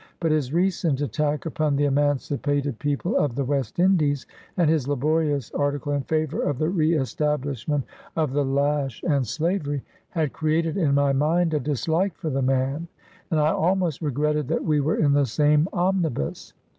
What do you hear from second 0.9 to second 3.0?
attack upon the emancipated